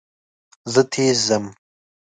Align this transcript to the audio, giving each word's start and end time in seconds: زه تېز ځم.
زه 0.73 0.81
تېز 0.91 1.17
ځم. 1.27 1.45